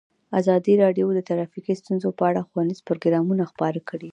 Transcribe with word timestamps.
ازادي 0.39 0.73
راډیو 0.83 1.07
د 1.13 1.19
ټرافیکي 1.27 1.73
ستونزې 1.81 2.09
په 2.17 2.23
اړه 2.29 2.41
ښوونیز 2.49 2.79
پروګرامونه 2.87 3.43
خپاره 3.51 3.79
کړي. 3.89 4.09